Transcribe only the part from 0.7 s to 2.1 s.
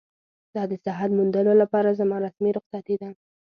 د صحت موندلو لپاره